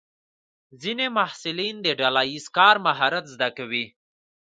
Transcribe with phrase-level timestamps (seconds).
[0.81, 3.85] ځینې محصلین د ډله ییز کار مهارت زده کوي.